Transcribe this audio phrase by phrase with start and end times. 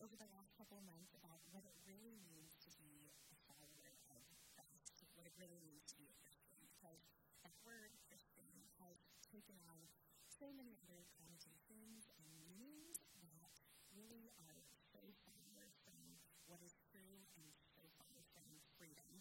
[0.00, 3.92] over the last couple of months about what it really means to be a follower
[4.08, 7.12] of Christ, what it really means to be a Christian, because
[7.44, 8.48] that word, Christian,
[8.80, 9.82] has taken on
[10.24, 13.52] so many other connotations and meanings that
[13.92, 14.60] really are
[14.94, 16.00] so far from
[16.48, 18.48] what is true and so far from
[18.80, 19.20] freedom.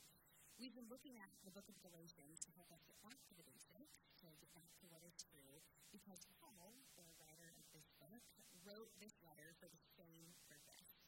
[0.61, 3.47] We've been looking at the book of Galatians to help us get back to the
[3.49, 5.57] basics, to get back to what is true,
[5.89, 8.21] because Paul, the writer of this book,
[8.65, 11.01] wrote this letter for the same purpose.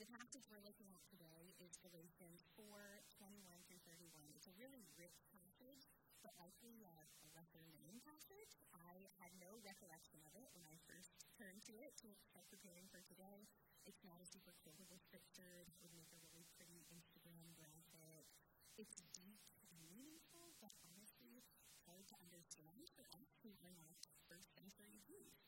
[0.00, 4.28] The passage we're looking at today is Galatians 4 21 through 31.
[4.36, 5.88] It's a really rich passage,
[6.24, 8.56] but likely a, a lesser known passage.
[8.72, 12.88] I had no recollection of it when I first turned to it to start preparing
[12.88, 13.46] for today.
[13.84, 15.62] It's not a super quotable scripture.
[15.68, 18.26] It would make a really pretty Instagram graphic.
[18.80, 19.40] It's deep
[19.70, 21.44] and meaningful, but honestly
[21.86, 25.46] hard to understand for us who are not first century Jews.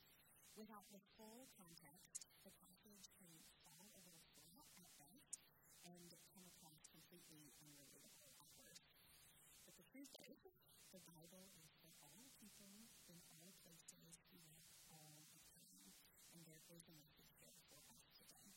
[0.55, 5.43] Without the full context, the passage can fall a little flat at best
[5.83, 8.95] and come across completely unrelatable at worst.
[9.67, 10.47] But the truth is,
[10.95, 15.91] the Bible is for all people in all places who have all of time,
[16.33, 18.55] and there is a message there for us today.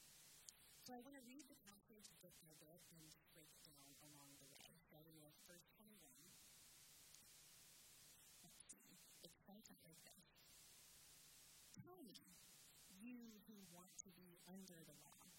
[0.92, 4.36] So I want to read the passage bit by bit and break it down along
[4.44, 5.88] the way, starting with verse 21.
[8.44, 9.00] Let's see.
[9.24, 10.28] It starts out like this.
[11.80, 12.36] Tell me,
[12.92, 15.32] you who want to be under the law,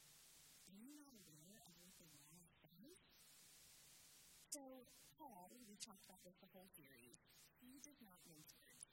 [0.72, 2.96] are you not aware of what the law says?
[4.48, 4.88] So,
[5.20, 7.28] Paul, we talked about this the whole series,
[7.60, 8.88] he does not mince words.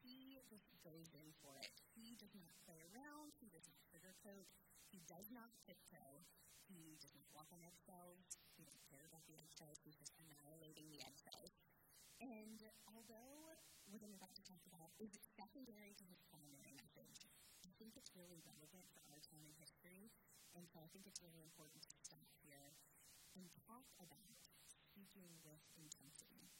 [0.00, 1.84] He just goes in for it.
[1.92, 4.48] He does not play around, he does not sugarcoat,
[4.88, 6.24] he does not tiptoe,
[6.68, 8.24] he does not walk on eggshells,
[8.56, 11.56] he doesn't care about the eggshells, he's just annihilating the eggshells.
[12.18, 13.56] And although
[13.88, 17.28] what I'm about to talk about is secondary to his primary message,
[17.64, 20.10] I think it's really relevant for our time in history,
[20.56, 22.74] and so I think it's really important to stop here
[23.38, 26.50] and talk about speaking with intensity,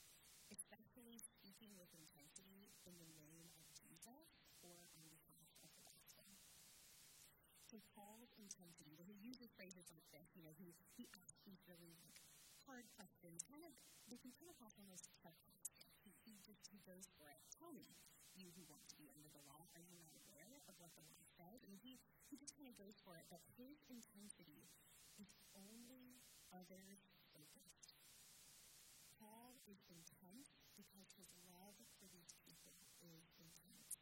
[0.52, 6.38] especially speaking with intensity in the name of Jesus or on behalf of the gospel.
[7.68, 11.60] So Paul's intensity, when he uses phrases like this, you know, he, he asks these
[11.68, 12.00] really
[12.64, 13.76] hard questions, kind of,
[14.08, 15.92] they can kind of almost sarcastic.
[16.00, 17.44] He, he just, he goes for it.
[17.52, 17.92] Tell me,
[18.32, 21.04] you who want to be under the law, are you not aware of what the
[21.12, 21.60] law says?
[21.68, 22.00] And he,
[22.32, 24.72] he just kind of goes for it, but his intensity
[25.20, 27.04] is only others
[27.36, 28.00] focused.
[29.20, 34.00] Paul is intense because his love for these people is intense.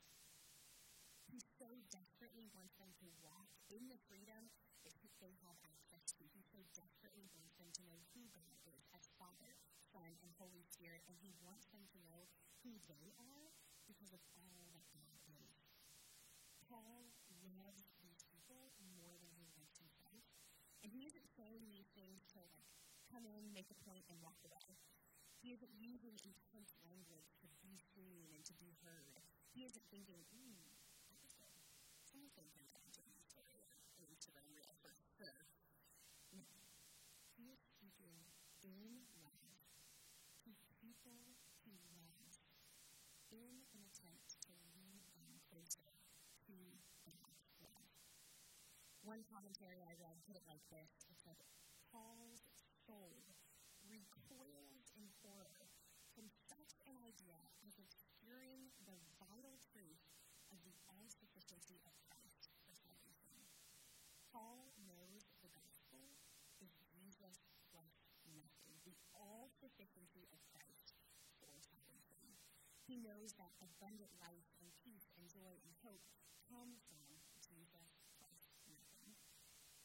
[1.26, 4.50] He so desperately wants them to walk in the freedom
[4.86, 6.24] that they have access to.
[6.30, 10.62] He so desperately wants them to know who God is as Father, Son, and Holy
[10.62, 12.30] Spirit, and he wants them to know
[12.62, 13.50] who they are
[13.90, 15.66] because of all that God is.
[16.66, 17.10] Paul
[17.54, 20.22] loves these people more than he loves himself.
[20.82, 22.70] And he isn't saying these things to like
[23.10, 24.78] come in, make a point, and walk away.
[25.38, 29.22] He isn't using intense language to be seen and to be heard.
[29.54, 30.66] He isn't thinking, hmm,
[31.26, 31.62] someone
[32.34, 33.60] think I'm going to be story
[34.00, 35.44] on Instagram reel for sure.
[36.32, 36.48] No.
[37.36, 38.16] He is speaking
[38.66, 39.62] in love
[40.42, 40.50] to
[40.82, 42.42] people he loves
[43.30, 45.94] in an attempt to lead them closer
[46.46, 46.54] to
[47.62, 47.86] love.
[49.06, 51.06] One commentary I read put it like this.
[51.06, 51.38] It said,
[51.94, 52.42] Paul's
[52.86, 53.38] soul
[53.86, 55.70] recoils in horror
[56.10, 60.02] from such an idea as obscuring the vital truth
[60.50, 63.38] of the all-sufficiency of Christ for salvation.
[64.34, 66.18] Paul knows the gospel
[66.58, 67.94] is Jesus plus
[68.34, 68.96] nothing, the
[69.86, 70.98] all-sufficiency of Christ
[71.38, 72.34] for salvation.
[72.82, 76.02] He knows that abundant life and peace and joy and hope
[76.42, 79.14] come from Jesus plus nothing.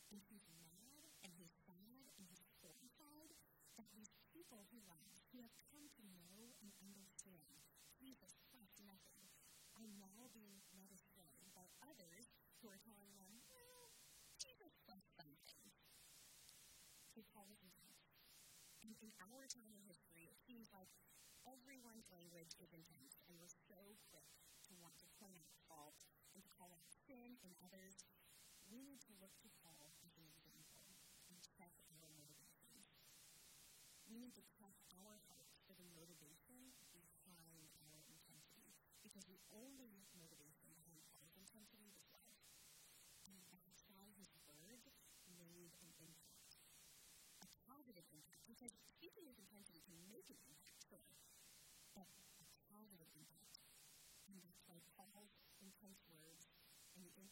[0.09, 3.37] And he's mad and he's sad and he's horrified
[3.77, 7.61] that these people he loves, who have come to know and understand
[7.93, 9.29] Jesus plus nothing,
[9.77, 13.93] are now being led astray by others who are telling them, well,
[14.41, 15.69] Jesus plus something.
[17.13, 18.01] So Paul is intense.
[18.81, 20.33] And in our time in history,
[20.81, 20.97] like
[21.45, 24.25] everyone's language is intense, and we're so quick
[24.65, 26.01] to want to point out fault
[26.33, 28.01] and to call out sin in others.
[28.65, 30.97] We need to look to Paul as an example
[31.29, 32.97] and check our motivations.
[34.09, 36.73] We need to check our hearts for the motivation
[37.21, 38.73] behind our intensity,
[39.05, 42.41] because the only motivation behind Paul's intensity was love.
[43.29, 44.89] And that's why his words
[45.29, 46.57] made an impact.
[47.39, 48.43] A positive impact.
[48.47, 51.15] Because speaking with intensity can make an impact, sure,
[51.95, 53.59] but a positive impact.
[54.27, 54.39] And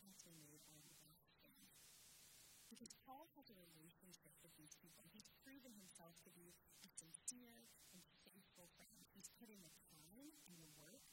[0.03, 1.19] impact they made are lasting.
[5.99, 6.55] himself to be
[6.85, 9.03] a sincere and faithful friend.
[9.11, 11.03] He's put in the time and the work,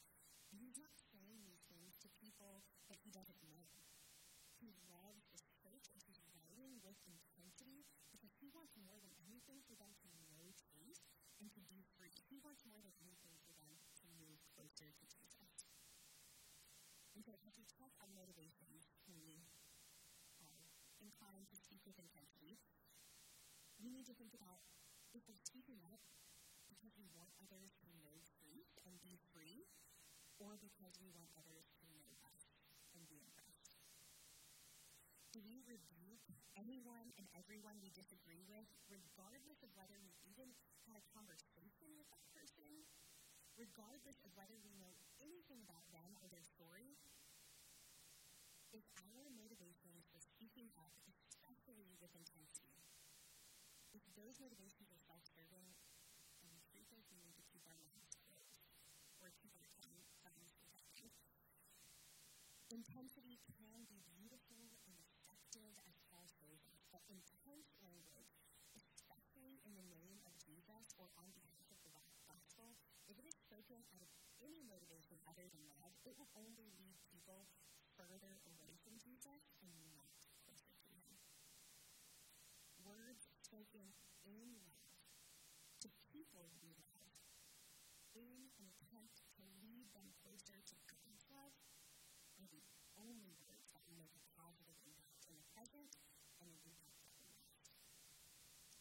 [0.55, 3.83] and he's not saying these things to people that he doesn't know.
[4.63, 7.83] He loves this church and he's writing with intensity
[8.15, 11.03] because he wants more than anything for them to know truth
[11.43, 12.15] and to be free.
[12.31, 15.67] He wants more than anything for them to move closer to Jesus.
[17.13, 19.45] And so as we talk about motivation, we
[20.41, 20.73] are
[21.03, 22.57] inclined to speak with intensity.
[23.77, 24.65] We need to think about
[25.17, 26.05] if we're speaking up
[26.69, 29.65] because we want others to know truth and be free,
[30.37, 32.53] or because we want others to know us
[32.93, 33.73] and be impressed.
[35.33, 40.53] Do we rebuke anyone and everyone we disagree with, regardless of whether we even
[40.85, 42.85] had a conversation with that person,
[43.57, 47.01] regardless of whether we know anything about them or their story,
[48.73, 52.85] if our motivations for speaking up, especially with intensity,
[53.97, 55.73] if those motivations are self-serving,
[56.45, 58.69] and we treat those we need to keep our minds closed
[59.25, 61.11] or keep our tongue tongues protected.
[62.77, 66.29] Intensity can be beautiful and effective as Paul
[66.93, 68.37] but intense language,
[68.77, 71.97] especially in the name of Jesus or on behalf of the
[72.29, 72.77] gospel,
[73.09, 74.13] if it is spoken out of
[74.45, 77.49] any motivation other than love, it will only lead people
[77.97, 80.13] further away from Jesus and not
[80.45, 81.17] closer to Him.
[82.85, 83.97] Words spoken
[84.29, 85.01] in love
[85.81, 87.25] to people we love
[88.13, 91.16] in an attempt to lead them closer to God's
[92.51, 92.65] the
[92.97, 95.91] only words that will make a positive impact in the present
[96.43, 97.75] and an impact that will last.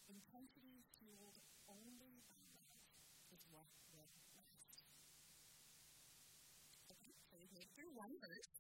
[0.10, 2.76] Intensity fueled only by love
[3.34, 4.86] is what will last.
[6.94, 8.56] Okay, so we've made through one verse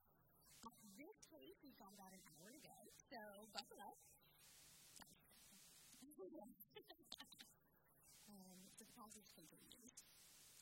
[0.95, 2.79] this case, we've got about an hour to go,
[3.11, 3.19] so
[3.51, 3.99] buckle up.
[8.31, 10.07] um, the passage continues.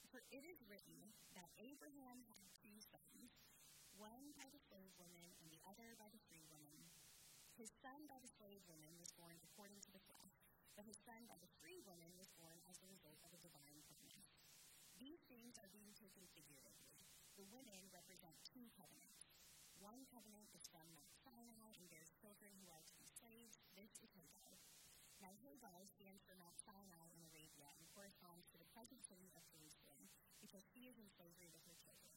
[0.10, 3.43] For it is written that Abraham had two sons,
[3.98, 6.90] one by the slave woman and the other by the free woman.
[7.54, 10.42] His son by the slave woman was born according to the flesh,
[10.74, 13.86] but his son by the free woman was born as a result of a divine
[13.86, 14.26] covenant.
[14.98, 17.06] These things are being taken figuratively.
[17.38, 19.34] The women represent two covenants
[19.84, 23.60] one covenant is from Mount Sinai and bears children who are to be slaves.
[23.76, 24.56] This is Hagar.
[25.20, 29.44] Now, Hagar stands for Mount Sinai in Arabia and corresponds to the present city of
[29.52, 30.08] Jerusalem
[30.40, 32.16] because she is in slavery with her children.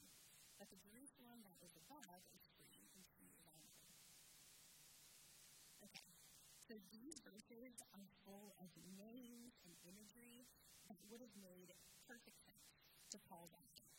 [0.56, 4.04] But the Jerusalem that is above is free and is on earth.
[5.84, 6.16] Okay,
[6.56, 10.48] so these verses are full of names and imagery
[10.88, 11.76] that would have made
[12.08, 12.80] perfect sense
[13.12, 13.96] to Paul's audience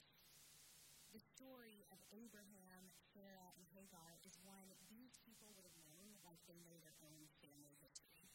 [1.18, 6.38] the story of Abraham, Sarah, and Hagar is one these people would have known like
[6.46, 8.30] they know their own family history.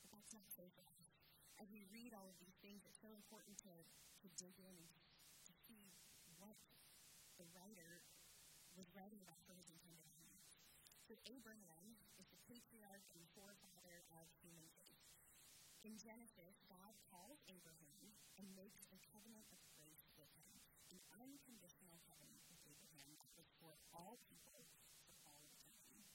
[0.00, 1.12] But that's not so for us.
[1.60, 3.74] As we read all of these things, it's so important to,
[4.24, 5.92] to dig in and to see
[6.40, 6.56] what
[7.42, 8.06] the writer
[8.78, 10.62] was writing about for his intended audience.
[11.02, 15.02] So Abraham is the patriarch and forefather of human faith.
[15.82, 20.62] In Genesis, God calls Abraham and makes a covenant of grace with him
[20.94, 24.68] an unconditional covenant with Abraham that was for all people
[25.02, 26.06] for all eternity.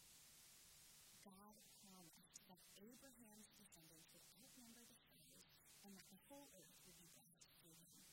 [1.25, 5.51] God promised that Abraham's descendants would outnumber the stars
[5.83, 8.05] and that the whole earth would be blessed through him.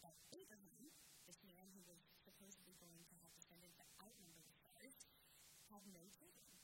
[0.00, 0.88] But Abraham,
[1.26, 5.10] this man who was supposedly going to have descendants that outnumber the stars,
[5.76, 6.56] had no children.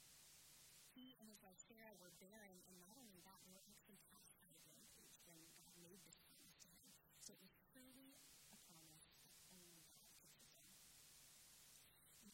[0.96, 4.88] He and his wife Sarah were barren, and not only that, were actually past childbearing
[4.96, 6.96] age when God made this promise to him.
[7.20, 8.16] So it was truly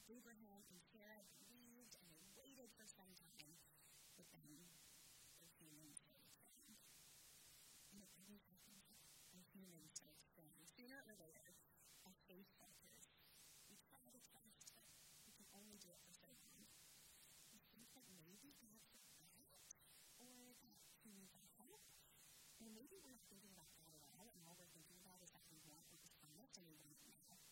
[0.09, 3.61] Abraham and Sarah believed and they waited for some time,
[4.17, 4.57] but then
[5.37, 6.81] their feelings started straying.
[7.93, 8.89] And it really happens
[9.37, 10.65] as humans start straying.
[10.65, 11.53] Sooner or later,
[12.09, 13.13] as faith falters,
[13.69, 14.73] we try to trust,
[15.13, 16.65] but we can only do it for so long.
[17.53, 19.37] We think that maybe God forgot,
[20.17, 21.85] or that He needs help,
[22.65, 25.37] or maybe we're not thinking about God at all, and all we're thinking about is
[25.37, 27.45] that we want what was promised and we want it now.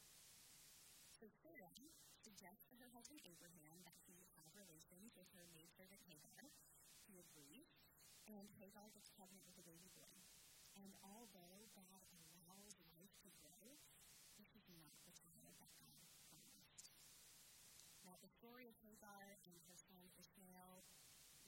[1.12, 1.76] So Sarah
[2.36, 6.52] suggests to her husband Abraham that he have relations with her maidservant Hagar.
[7.08, 7.80] He agrees,
[8.28, 10.20] and Hagar gets pregnant with a baby boy.
[10.76, 13.80] And although God allows life to grow,
[14.36, 16.92] this is not the child that God promised.
[18.04, 20.84] Now, the story of Hagar and her son Ishmael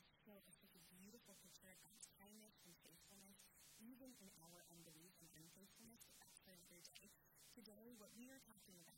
[0.00, 3.44] is still such a beautiful picture of God's kindness and faithfulness,
[3.76, 7.12] even in our unbelief and unfaithfulness, but that's for another day.
[7.52, 8.97] Today, what we are talking about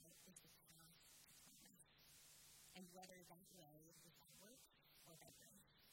[2.80, 5.84] and whether that way is by works or grace.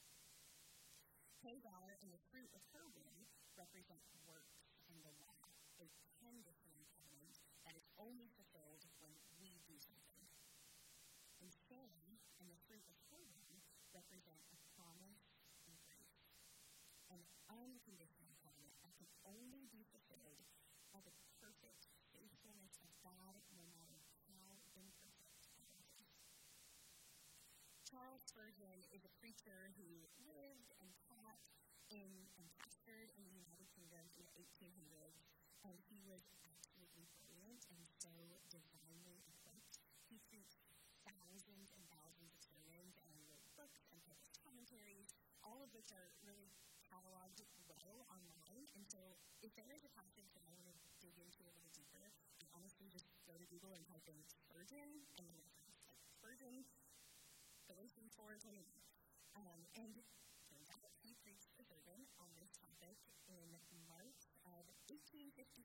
[1.44, 3.28] Hagar and the fruit of her womb
[3.60, 9.76] represent works and the law, a conditional covenant that is only fulfilled when we do
[9.76, 10.24] something.
[11.44, 13.60] And Sarah and the fruit of her womb
[13.92, 15.28] represent a promise
[15.68, 16.40] and grace,
[17.12, 17.20] an
[17.52, 20.48] unconditional covenant that can only be fulfilled
[20.88, 26.16] by the perfect faithfulness of God, no matter how imperfect our is.
[27.84, 31.40] Charles Spurgeon is a preacher who lived and taught
[31.88, 35.24] in and pastored in the United Kingdom in the 1800s,
[35.64, 38.12] and he was absolutely brilliant and so
[38.52, 39.80] divinely equipped.
[40.12, 40.60] He preached
[41.08, 46.12] thousands and thousands of sermons and wrote books and published commentaries, all of which are
[46.20, 46.52] really
[46.84, 48.68] cataloged well online.
[48.76, 51.72] And so if there is a passage that I want to dig into a little
[51.72, 52.12] deeper,
[52.44, 55.56] I honestly just go to Google and type in Spurgeon, and then like
[56.12, 56.68] Spurgeon,
[58.38, 58.78] Galatians
[59.34, 59.42] 4, 20.
[59.42, 59.98] Um, and
[61.02, 62.94] he preached a sermon on this topic
[63.26, 63.50] in
[63.90, 65.58] March of 1856.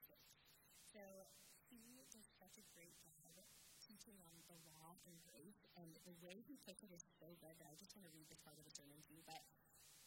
[0.82, 1.30] So
[1.70, 3.46] he does such a great job
[3.78, 7.54] teaching on the law and grace, and the way he puts it is so good
[7.62, 9.22] that I just want to read this part of the sermon to you.
[9.22, 9.46] But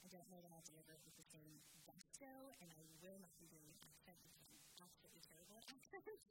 [0.02, 3.38] I don't know that I'll deliver it with the same gusto, and I will not
[3.38, 5.70] be doing an accent because I'm absolutely terrible at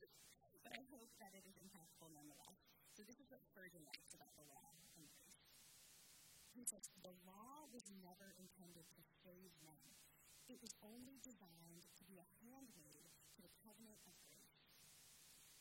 [0.67, 2.59] but I hope that it is impactful nonetheless.
[2.91, 4.81] So this is what Spurgeon writes about the law and
[6.63, 9.91] says, The law was never intended to save men.
[10.47, 14.71] It was only designed to be a handmaid to the covenant of grace.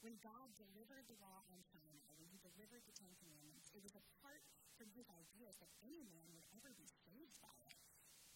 [0.05, 3.97] When God delivered the law on Sinai, when he delivered the Ten Commandments, it was
[3.97, 4.45] apart
[4.77, 7.81] from his ideas that any man would ever be saved by it.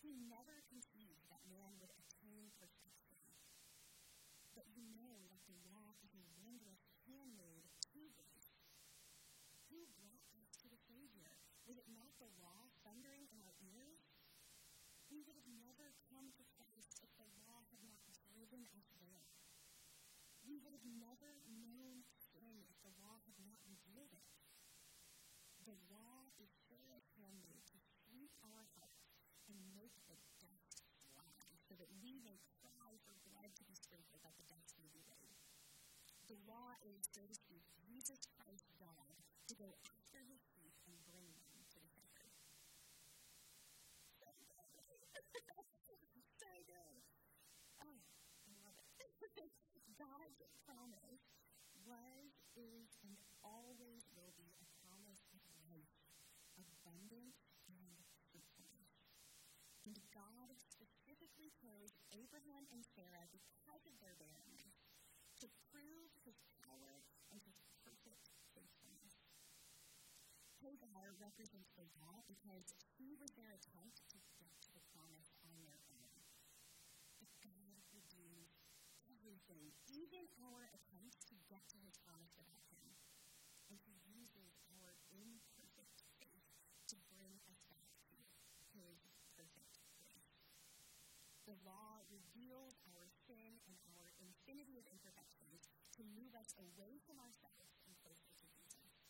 [0.01, 3.21] He never conceived that man would attain perfection.
[4.57, 8.57] But you know that the law is a wondrous handmaid to grace.
[9.69, 11.37] Who brought us to the Savior?
[11.69, 14.01] Was it not the law thundering in our ears?
[15.13, 19.29] We would have never come to Christ if the law had not driven us there.
[20.41, 24.33] We would have never known sin if the law had not revealed it.
[25.69, 31.37] The law is Sarah's handmaid to sweep our hearts and make the dust fly,
[31.69, 35.05] so that we may cry for blood to be sprinkled, that the dust may be
[35.05, 35.37] laid.
[36.33, 40.93] The law is, so to speak, Jesus Christ's God to go after his sheep and
[41.09, 42.13] bring them to the shepherd.
[44.21, 44.85] So good.
[46.37, 47.01] so good.
[47.81, 47.97] Oh,
[48.45, 48.93] I love it.
[49.99, 51.27] God's promise
[51.83, 55.91] was, is, and always will be a promise of life,
[56.55, 57.99] abundance, and
[58.31, 58.95] fruitfulness.
[59.83, 64.87] And God specifically chose Abraham and Sarah because of their barrenness
[65.43, 67.03] to prove his power
[67.35, 69.19] and his perfect faithfulness.
[70.63, 75.83] Hagar represents law because she was their attempt to get to the promise on their
[75.91, 76.23] own.
[77.19, 78.55] But God redeemed
[79.49, 82.85] everything, even our attempts to get to his promise without him.
[83.73, 86.53] And he uses our imperfect faith
[86.93, 88.21] to bring us back to
[88.77, 89.01] his
[89.33, 90.37] perfect grace.
[91.49, 97.17] The law reveals our sin and our infinity of imperfections to move us away from
[97.17, 99.01] ourselves and closer to Jesus,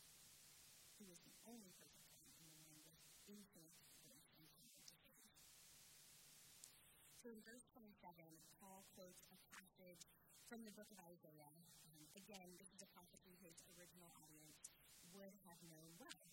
[1.02, 4.94] who is the only perfect one and the one with infinite grace and power to
[5.02, 5.34] save.
[7.17, 7.92] So in verse 27,
[8.56, 10.08] Paul quotes a passage
[10.48, 11.52] from the book of Isaiah.
[11.84, 14.72] Um, again, this is a prophecy his original audience
[15.12, 16.32] would have known well.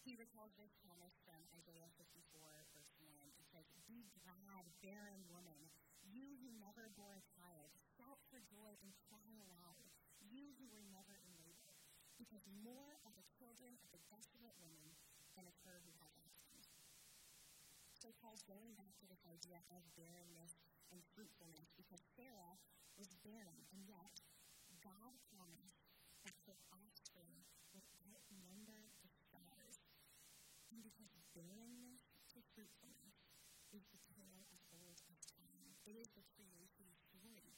[0.00, 3.36] He recalls this promise from Isaiah 54, verse 1.
[3.36, 5.68] It says, Be glad, barren woman,
[6.08, 7.76] you who never bore a child.
[8.00, 9.92] Shout for joy and cry aloud,
[10.24, 11.76] you who were never in labor,
[12.16, 14.96] because more of the children of the desolate woman
[15.36, 16.09] than of her who has.
[18.20, 20.60] So going back to this idea of barrenness
[20.92, 22.60] and fruitfulness because Sarah
[23.00, 24.20] was barren, and yet
[24.84, 25.88] God promised
[26.28, 29.80] that her offspring would outnumber the stars.
[30.68, 33.24] And because barrenness to fruitfulness
[33.72, 37.56] is the tale as old as time, it is the creation story.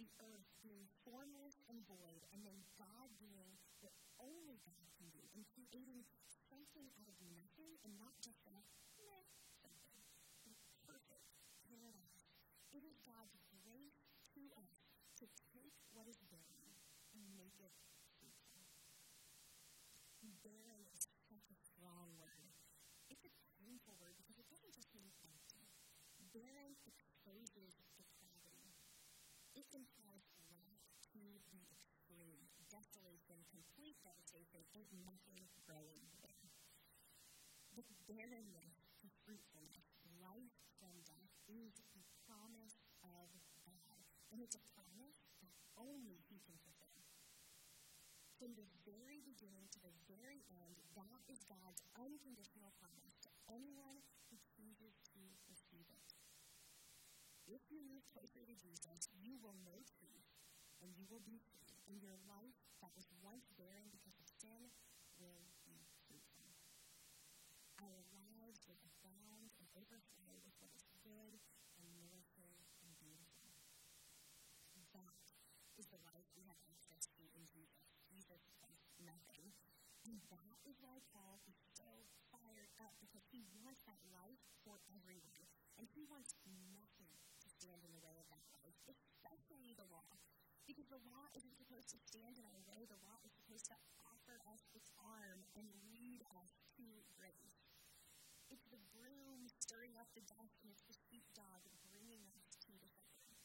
[0.00, 5.20] The earth being formless and void, and then God doing what only God can do,
[5.36, 6.08] and creating
[6.48, 9.26] something out of nothing, and not just a meh
[9.58, 10.06] something,
[10.46, 10.54] but
[10.86, 11.34] perfect
[11.66, 12.30] paradise.
[12.70, 14.06] It is God's grace
[14.38, 14.86] to us
[15.18, 16.78] to take what is barren
[17.10, 17.74] and make it
[18.22, 18.62] fruitful.
[20.44, 22.54] Barren is such a strong word.
[23.10, 25.66] It's a painful word because it doesn't just mean empty.
[26.30, 28.76] Barren exposes depravity.
[29.58, 30.78] It implies lack
[31.10, 36.46] to the extreme, desolation, complete devastation, and nothing growing there.
[37.74, 39.90] But barrenness to fruitfulness,
[40.22, 43.34] life from death, is the promise of
[43.66, 44.02] God.
[44.30, 46.77] And it's a promise that only He can fulfill.
[48.38, 53.98] From the very beginning to the very end, that is God's unconditional promise to anyone
[54.30, 55.18] who chooses to
[55.50, 56.14] receive it.
[57.50, 60.30] If you move closer to Jesus, you will know truth
[60.78, 64.70] and you will be free, and your life that was once barren because of sin
[65.18, 66.54] will be fruitful.
[67.82, 71.42] Our lives will abound and overflow with what is good
[71.82, 72.54] and nourishing
[72.86, 73.50] and beautiful.
[74.94, 75.26] That
[75.74, 77.90] is the life we have access to in Jesus.
[78.08, 78.58] Jesus is
[79.04, 79.52] nothing.
[80.32, 85.44] That is why Paul is so fired up because he wants that life for everyone.
[85.76, 86.32] And he wants
[86.72, 87.12] nothing
[87.44, 90.16] to stand in the way of that life, especially the law.
[90.64, 93.76] Because the law isn't supposed to stand in our way, the law is supposed to
[94.04, 97.68] offer us its arm and lead us to grace.
[98.48, 102.88] It's the broom stirring up the dust, and it's the sheepdog bringing us to the
[102.88, 103.36] shepherd.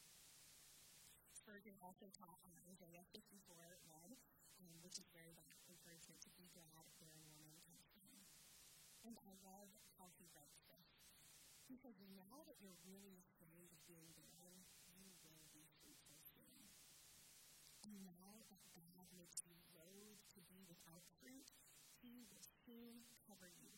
[1.32, 4.16] Spurgeon also taught on Isaiah 54 1,
[4.62, 8.14] um, which is where that encouragement to be glad bearing woman comes from.
[9.04, 9.68] And I love
[10.00, 10.88] how he writes this.
[11.64, 16.68] He says, Now that you're really afraid of being barren, you will be fruitful soon.
[17.84, 21.52] And now that God makes you loath to be without fruit,
[22.00, 23.72] he will soon cover you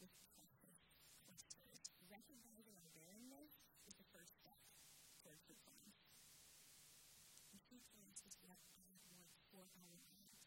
[0.00, 0.80] with precious
[1.24, 1.80] clusters.
[2.08, 4.60] Recognizing our barrenness is the first step
[5.20, 6.00] towards fruitfulness.
[7.52, 10.40] And fruitfulness is what God wants for our lives,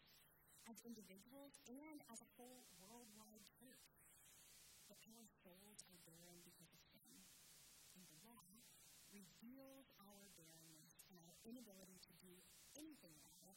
[0.74, 3.94] as individuals and as a whole worldwide church.
[4.90, 7.22] But our souls are barren because of sin.
[7.94, 8.58] And the law
[9.14, 12.42] reveals our barrenness and our inability to do
[12.74, 13.54] anything well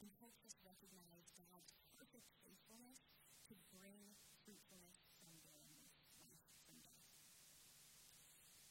[0.00, 3.04] and helps us recognize God's perfect faithfulness
[3.52, 7.12] to bring fruitfulness from barrenness, life from death.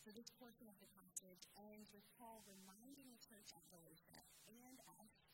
[0.01, 4.81] So this portion of the passage ends with Paul reminding the church at Galatia and
[4.97, 5.24] us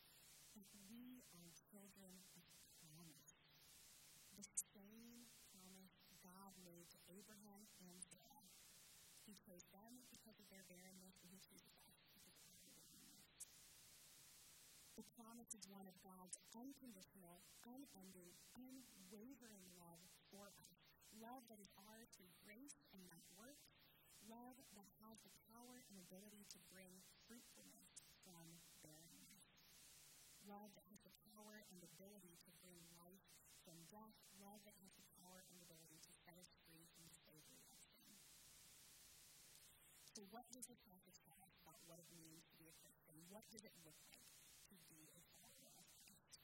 [1.35, 2.43] we children of
[2.79, 3.39] promise.
[4.35, 8.47] The same promise God made to Abraham and Sarah.
[9.25, 12.35] He chose them because of their barrenness, and He chooses us because of
[12.67, 13.47] our barrenness.
[14.99, 20.77] The promise is one of God's unconditional, unending, unwavering love for us.
[21.15, 23.71] Love that is ours through grace and not works.
[24.27, 29.49] Love that has the power and ability to bring fruitfulness from barrenness.
[30.45, 30.90] Love that
[31.71, 33.25] and ability to bring life
[33.63, 34.15] from death.
[34.37, 37.79] Love that has the power and ability to set us free from the slavery of
[37.79, 38.11] sin.
[40.11, 43.15] So, what does this passage tell us about what it means to be a Christian?
[43.31, 44.35] What does it look like
[44.67, 46.43] to be a follower of Christ?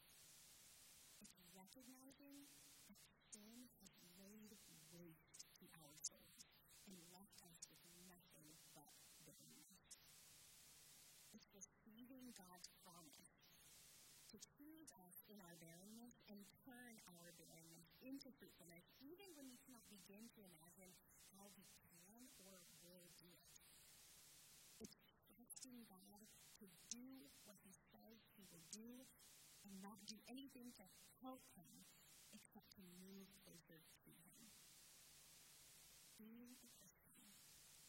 [1.19, 2.47] It's recognizing
[2.87, 4.55] that sin has laid
[4.95, 6.47] waste to our souls
[6.87, 8.95] and left us with nothing but
[9.27, 9.99] bitterness.
[11.35, 13.45] It's receiving God's promise
[14.31, 17.31] to choose us in our barrenness and turn our
[18.17, 20.89] barrenness into fruitfulness, even when we cannot begin to imagine
[21.29, 23.61] how we can or will do it.
[24.81, 24.97] It's
[25.37, 26.25] trusting God
[26.57, 29.05] to do what He says He will do
[29.61, 30.85] and not do anything to
[31.21, 31.85] help Him
[32.33, 34.49] except to move closer to Him.
[36.17, 37.37] Being a Christian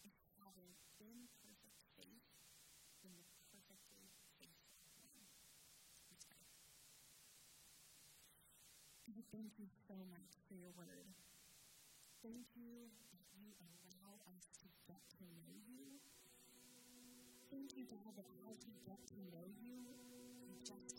[0.04, 2.28] is having imperfect faith
[3.00, 5.24] in the perfectly faithful one.
[6.12, 6.44] Let's pray.
[9.08, 11.14] God, thank you so much for your word.
[12.26, 16.02] Thank you that you allow us to get to know you.
[17.46, 19.94] Thank you, God, that as we get to know you,
[20.42, 20.98] we just